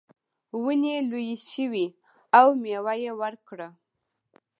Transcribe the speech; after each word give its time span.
ونې 0.63 0.95
لویې 1.09 1.37
شوې 1.51 1.85
او 2.39 2.47
میوه 2.61 2.93
یې 3.03 3.11
ورکړه. 3.21 3.67